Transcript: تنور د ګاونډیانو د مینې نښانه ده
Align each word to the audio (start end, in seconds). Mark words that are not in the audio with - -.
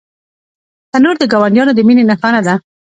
تنور 0.91 1.15
د 1.19 1.23
ګاونډیانو 1.31 1.75
د 1.75 1.79
مینې 1.87 2.03
نښانه 2.09 2.41
ده 2.47 2.53